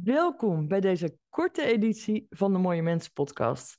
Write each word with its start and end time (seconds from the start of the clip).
Welkom 0.00 0.68
bij 0.68 0.80
deze 0.80 1.18
korte 1.28 1.64
editie 1.64 2.26
van 2.30 2.52
de 2.52 2.58
Mooie 2.58 2.82
Mensen 2.82 3.12
podcast. 3.12 3.78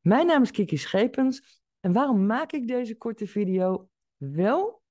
Mijn 0.00 0.26
naam 0.26 0.42
is 0.42 0.50
Kiki 0.50 0.76
Schepens 0.76 1.62
en 1.80 1.92
waarom 1.92 2.26
maak 2.26 2.52
ik 2.52 2.66
deze 2.66 2.96
korte 2.96 3.26
video? 3.26 3.88
Wel, 4.16 4.82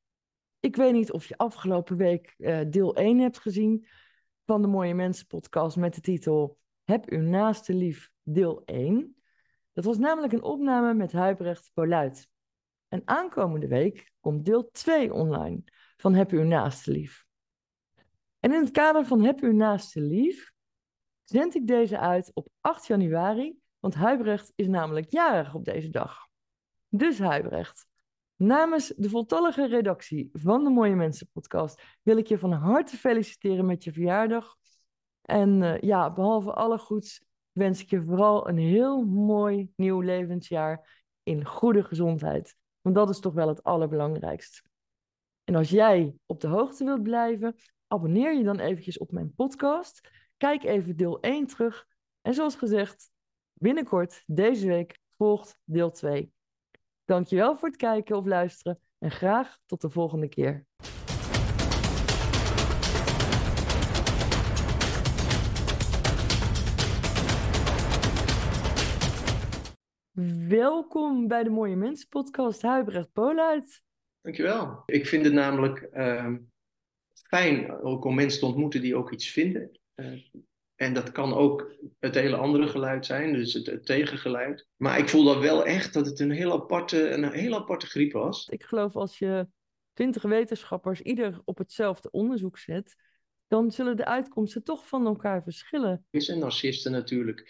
ik 0.60 0.76
weet 0.76 0.94
niet 0.94 1.12
of 1.12 1.26
je 1.26 1.38
afgelopen 1.38 1.98
week 1.98 2.36
uh, 2.38 2.60
deel 2.68 2.96
1 2.96 3.20
hebt 3.20 3.40
gezien 3.40 3.88
van 4.46 4.62
de 4.62 4.68
Mooie 4.68 4.94
Mensen 4.94 5.28
podcast 5.28 5.78
met 5.78 5.96
de 5.96 6.02
titel 6.02 6.58
Heb 6.84 7.10
uw 7.10 7.22
naaste 7.22 7.74
lief 7.74 8.12
deel 8.24 8.62
1. 8.66 9.16
Dat 9.74 9.84
was 9.84 9.98
namelijk 9.98 10.34
een 10.34 10.44
opname 10.44 10.94
met 10.94 11.12
Huibrecht 11.12 11.72
Poluit. 11.74 12.30
En 12.88 13.02
aankomende 13.06 13.68
week 13.68 14.12
komt 14.20 14.46
deel 14.46 14.72
2 14.72 15.14
online 15.14 15.64
van 15.98 16.14
Heb 16.14 16.32
uw 16.32 16.44
naaste 16.44 16.92
lief. 16.92 17.25
En 18.46 18.54
in 18.54 18.60
het 18.60 18.72
kader 18.72 19.06
van 19.06 19.24
Heb 19.24 19.40
uw 19.40 19.52
naaste 19.52 20.02
lief 20.02 20.52
zend 21.24 21.56
ik 21.56 21.68
deze 21.68 22.00
uit 22.00 22.32
op 22.34 22.48
8 22.62 22.88
januari, 22.88 23.60
want 23.80 23.96
Huibrecht 23.96 24.52
is 24.56 24.68
namelijk 24.68 25.12
jarig 25.12 25.54
op 25.54 25.66
deze 25.66 25.90
dag. 25.90 26.28
Dus 26.90 27.20
Huibrecht, 27.20 27.88
namens 28.36 28.94
de 28.98 29.10
voltallige 29.10 29.68
redactie 29.68 30.30
van 30.34 30.64
de 30.64 30.70
Mooie 30.70 30.96
Mensen 30.96 31.30
podcast 31.32 31.82
wil 32.02 32.18
ik 32.18 32.28
je 32.28 32.38
van 32.38 32.52
harte 32.52 32.98
feliciteren 32.98 33.66
met 33.66 33.84
je 33.84 33.92
verjaardag. 33.92 34.56
En 35.22 35.62
uh, 35.62 35.80
ja, 35.80 36.14
behalve 36.14 36.54
alle 36.54 36.78
goeds 36.78 37.24
wens 37.52 37.82
ik 37.82 37.90
je 37.90 38.04
vooral 38.04 38.50
een 38.50 38.58
heel 38.58 39.04
mooi 39.04 39.72
nieuw 39.76 40.02
levensjaar 40.02 41.04
in 41.24 41.46
goede 41.46 41.84
gezondheid. 41.84 42.56
Want 42.82 42.96
dat 42.96 43.10
is 43.10 43.20
toch 43.20 43.34
wel 43.34 43.48
het 43.48 43.64
allerbelangrijkst. 43.64 44.64
En 45.44 45.56
als 45.56 45.70
jij 45.70 46.16
op 46.26 46.42
de 46.42 46.48
hoogte 46.48 46.84
wilt 46.84 47.04
blijven 47.04 47.56
abonneer 47.88 48.34
je 48.34 48.44
dan 48.44 48.60
eventjes 48.60 48.98
op 48.98 49.12
mijn 49.12 49.34
podcast. 49.36 50.10
Kijk 50.38 50.64
even 50.64 50.96
deel 50.96 51.20
1 51.20 51.48
terug. 51.48 51.88
En 52.22 52.34
zoals 52.34 52.56
gezegd, 52.56 53.12
binnenkort 53.54 54.24
deze 54.26 54.68
week 54.68 55.00
volgt 55.18 55.60
deel 55.64 55.92
2. 55.92 56.34
Dankjewel 57.06 57.58
voor 57.58 57.68
het 57.68 57.78
kijken 57.78 58.16
of 58.16 58.26
luisteren 58.26 58.80
en 58.98 59.12
graag 59.12 59.60
tot 59.66 59.82
de 59.82 59.90
volgende 59.90 60.28
keer. 60.28 60.66
Welkom 70.48 71.28
bij 71.28 71.44
de 71.44 71.50
Mooie 71.50 71.76
Mensen 71.76 72.08
podcast, 72.10 72.62
Huibrecht 72.62 73.14
Poluit. 73.14 73.84
Dankjewel. 74.22 74.84
Ik 74.86 75.06
vind 75.06 75.26
het 75.26 75.34
namelijk 75.34 75.90
uh, 75.94 76.34
fijn 77.28 77.82
ook 77.82 78.06
om 78.06 78.16
mensen 78.16 78.40
te 78.40 78.46
ontmoeten 78.46 78.82
die 78.82 78.96
ook 78.96 79.12
iets 79.12 79.30
vinden. 79.30 79.80
Uh, 79.96 80.22
en 80.76 80.94
dat 80.94 81.12
kan 81.12 81.34
ook 81.34 81.76
het 82.00 82.16
hele 82.16 82.36
andere 82.36 82.68
geluid 82.68 83.06
zijn, 83.06 83.34
dus 83.34 83.54
het, 83.54 83.66
het, 83.66 83.86
tegengeluid. 83.86 84.68
Maar 84.76 84.98
ik 84.98 85.10
voel 85.10 85.24
dan 85.24 85.40
wel 85.40 85.66
echt 85.66 85.94
dat 85.94 86.06
het 86.06 86.20
een 86.20 86.32
heel 86.32 86.52
aparte, 86.52 87.10
een 87.10 87.32
heel 87.32 87.56
aparte 87.56 87.86
griep 87.86 88.12
was. 88.12 88.48
Ik 88.48 88.64
geloof 88.64 88.96
als 88.96 89.20
je 89.20 89.48
twintig 89.94 90.22
wetenschappers 90.22 91.02
ieder 91.02 91.42
op 91.46 91.58
hetzelfde 91.58 92.12
onderzoek 92.12 92.58
zet, 92.58 92.96
dan 93.48 93.72
zullen 93.72 93.98
de 93.98 94.06
uitkomsten 94.06 94.64
toch 94.64 94.88
van 94.88 95.06
elkaar 95.06 95.44
verschillen. 95.44 96.06
Er 96.10 96.22
zijn 96.22 96.40
narcisten 96.40 96.92
natuurlijk 96.92 97.50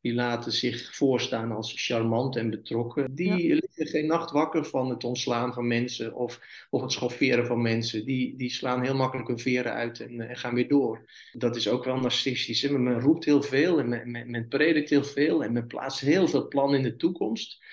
die 0.00 0.14
laten 0.14 0.52
zich 0.52 0.94
voorstaan 0.94 1.52
als 1.52 1.72
charmant 1.76 2.36
en 2.36 2.50
betrokken. 2.50 3.14
Die 3.14 3.54
liggen 3.54 3.86
geen 3.86 4.06
nacht 4.06 4.30
wakker 4.30 4.64
van 4.64 4.90
het 4.90 5.04
ontslaan 5.04 5.52
van 5.52 5.66
mensen 5.66 6.14
of, 6.14 6.40
of 6.70 6.82
het 6.82 6.92
schofferen 6.92 7.46
van 7.46 7.62
mensen. 7.62 8.04
Die, 8.04 8.36
die 8.36 8.50
slaan 8.50 8.82
heel 8.82 8.94
makkelijk 8.94 9.28
hun 9.28 9.38
veren 9.38 9.72
uit 9.72 10.00
en, 10.00 10.20
en 10.20 10.36
gaan 10.36 10.54
weer 10.54 10.68
door. 10.68 11.10
Dat 11.32 11.56
is 11.56 11.68
ook 11.68 11.84
wel 11.84 11.96
narcistisch. 11.96 12.62
Hè? 12.62 12.78
Men 12.78 13.00
roept 13.00 13.24
heel 13.24 13.42
veel 13.42 13.78
en 13.78 13.88
men, 13.88 14.10
men, 14.10 14.30
men 14.30 14.48
predikt 14.48 14.90
heel 14.90 15.04
veel 15.04 15.44
en 15.44 15.52
men 15.52 15.66
plaatst 15.66 16.00
heel 16.00 16.28
veel 16.28 16.48
plannen 16.48 16.78
in 16.78 16.84
de 16.84 16.96
toekomst. 16.96 17.64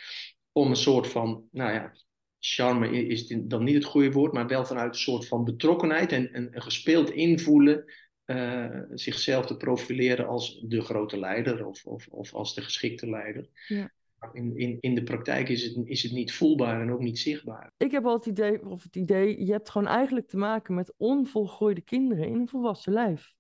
Om 0.51 0.69
een 0.69 0.75
soort 0.75 1.07
van, 1.07 1.47
nou 1.51 1.73
ja, 1.73 1.93
charme 2.39 3.07
is 3.07 3.27
dan 3.27 3.63
niet 3.63 3.75
het 3.75 3.85
goede 3.85 4.11
woord, 4.11 4.33
maar 4.33 4.47
wel 4.47 4.65
vanuit 4.65 4.93
een 4.93 4.99
soort 4.99 5.27
van 5.27 5.43
betrokkenheid 5.43 6.11
en, 6.11 6.33
en, 6.33 6.53
en 6.53 6.61
gespeeld 6.61 7.09
invoelen 7.09 7.85
uh, 8.27 8.81
zichzelf 8.93 9.45
te 9.45 9.57
profileren 9.57 10.27
als 10.27 10.59
de 10.63 10.81
grote 10.81 11.19
leider 11.19 11.65
of, 11.65 11.85
of, 11.85 12.07
of 12.07 12.33
als 12.33 12.55
de 12.55 12.61
geschikte 12.61 13.09
leider. 13.09 13.49
Ja. 13.67 13.91
In, 14.33 14.57
in, 14.57 14.77
in 14.79 14.95
de 14.95 15.03
praktijk 15.03 15.49
is 15.49 15.63
het, 15.63 15.77
is 15.83 16.03
het 16.03 16.11
niet 16.11 16.33
voelbaar 16.33 16.81
en 16.81 16.91
ook 16.91 16.99
niet 16.99 17.19
zichtbaar. 17.19 17.71
Ik 17.77 17.91
heb 17.91 18.05
altijd 18.05 18.37
het 18.37 18.47
idee, 18.47 18.65
of 18.65 18.83
het 18.83 18.95
idee, 18.95 19.45
je 19.45 19.51
hebt 19.51 19.69
gewoon 19.69 19.87
eigenlijk 19.87 20.27
te 20.27 20.37
maken 20.37 20.75
met 20.75 20.93
onvolgroeide 20.97 21.81
kinderen 21.81 22.27
in 22.27 22.33
een 22.33 22.47
volwassen 22.47 22.93
lijf. 22.93 23.33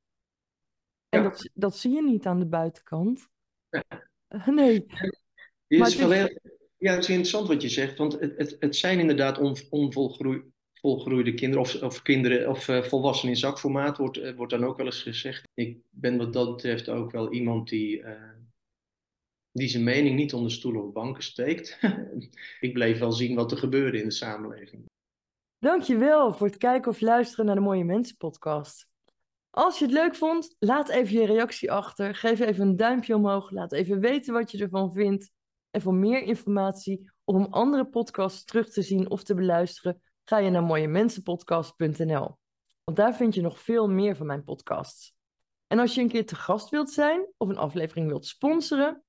En 1.09 1.21
ja. 1.21 1.29
dat, 1.29 1.49
dat 1.53 1.77
zie 1.77 1.91
je 1.91 2.03
niet 2.03 2.25
aan 2.25 2.39
de 2.39 2.47
buitenkant. 2.47 3.27
Ja. 3.69 3.83
Nee. 4.45 4.85
Het 5.67 5.87
is 5.87 5.95
ja, 6.77 6.93
het 6.93 7.03
is 7.03 7.09
interessant 7.09 7.47
wat 7.47 7.61
je 7.61 7.69
zegt, 7.69 7.97
want 7.97 8.19
het, 8.19 8.37
het, 8.37 8.55
het 8.59 8.75
zijn 8.75 8.99
inderdaad 8.99 9.37
on, 9.37 9.57
onvolgroeide 9.69 10.45
volgroeide 10.81 11.33
kinderen 11.33 11.63
of, 11.63 11.81
of 11.81 12.01
kinderen 12.01 12.49
of 12.49 12.67
uh, 12.67 12.81
volwassenen 12.81 13.33
in 13.33 13.39
zakformaat 13.39 13.97
wordt, 13.97 14.17
uh, 14.17 14.35
wordt 14.35 14.51
dan 14.51 14.65
ook 14.65 14.77
wel 14.77 14.85
eens 14.85 15.01
gezegd. 15.01 15.43
Ik 15.53 15.77
ben 15.89 16.17
wat 16.17 16.33
dat 16.33 16.55
betreft 16.55 16.89
ook 16.89 17.11
wel 17.11 17.31
iemand 17.31 17.69
die, 17.69 17.99
uh, 17.99 18.11
die 19.51 19.67
zijn 19.67 19.83
mening 19.83 20.15
niet 20.15 20.33
onder 20.33 20.51
stoelen 20.51 20.83
of 20.83 20.93
banken 20.93 21.23
steekt. 21.23 21.79
ik 22.59 22.73
bleef 22.73 22.99
wel 22.99 23.11
zien 23.11 23.35
wat 23.35 23.51
er 23.51 23.57
gebeurde 23.57 23.99
in 23.99 24.07
de 24.07 24.13
samenleving. 24.13 24.85
Dankjewel 25.59 26.33
voor 26.33 26.47
het 26.47 26.57
kijken 26.57 26.91
of 26.91 27.01
luisteren 27.01 27.45
naar 27.45 27.55
de 27.55 27.61
Mooie 27.61 27.83
Mensen 27.83 28.17
podcast. 28.17 28.87
Als 29.49 29.79
je 29.79 29.85
het 29.85 29.93
leuk 29.93 30.15
vond, 30.15 30.55
laat 30.59 30.89
even 30.89 31.19
je 31.19 31.25
reactie 31.25 31.71
achter. 31.71 32.15
Geef 32.15 32.39
even 32.39 32.67
een 32.67 32.75
duimpje 32.75 33.15
omhoog. 33.15 33.51
Laat 33.51 33.73
even 33.73 33.99
weten 33.99 34.33
wat 34.33 34.51
je 34.51 34.57
ervan 34.57 34.93
vindt. 34.93 35.31
En 35.71 35.81
voor 35.81 35.93
meer 35.93 36.21
informatie 36.21 37.11
of 37.23 37.35
om 37.35 37.47
andere 37.49 37.85
podcasts 37.85 38.43
terug 38.43 38.69
te 38.69 38.81
zien 38.81 39.09
of 39.09 39.23
te 39.23 39.33
beluisteren, 39.33 40.01
ga 40.29 40.37
je 40.37 40.49
naar 40.49 40.63
mooiemensenpodcast.nl. 40.63 42.37
Want 42.83 42.97
daar 42.97 43.15
vind 43.15 43.35
je 43.35 43.41
nog 43.41 43.59
veel 43.59 43.89
meer 43.89 44.15
van 44.15 44.25
mijn 44.25 44.43
podcasts. 44.43 45.15
En 45.67 45.79
als 45.79 45.95
je 45.95 46.01
een 46.01 46.07
keer 46.07 46.25
te 46.25 46.35
gast 46.35 46.69
wilt 46.69 46.89
zijn 46.89 47.27
of 47.37 47.49
een 47.49 47.57
aflevering 47.57 48.07
wilt 48.07 48.25
sponsoren, 48.25 49.03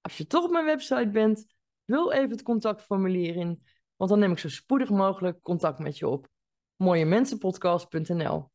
als 0.00 0.16
je 0.16 0.26
toch 0.26 0.44
op 0.44 0.50
mijn 0.50 0.64
website 0.64 1.10
bent, 1.10 1.46
vul 1.86 2.12
even 2.12 2.30
het 2.30 2.42
contactformulier 2.42 3.36
in, 3.36 3.62
want 3.96 4.10
dan 4.10 4.18
neem 4.18 4.32
ik 4.32 4.38
zo 4.38 4.48
spoedig 4.48 4.90
mogelijk 4.90 5.42
contact 5.42 5.78
met 5.78 5.98
je 5.98 6.08
op. 6.08 6.28
mooiemensenpodcast.nl. 6.76 8.50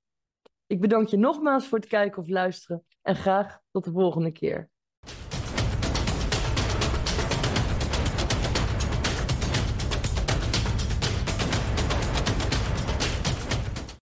Ik 0.68 0.81
bedank 0.81 1.07
je 1.07 1.18
nogmaals 1.18 1.68
voor 1.68 1.79
het 1.79 1.88
kijken 1.88 2.22
of 2.22 2.28
luisteren 2.28 2.85
en 3.02 3.16
graag 3.16 3.59
tot 3.72 3.84
de 3.84 3.91
volgende 3.91 4.31
keer. 4.31 4.69